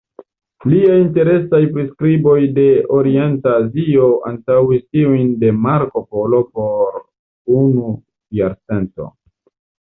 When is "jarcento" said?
8.41-9.09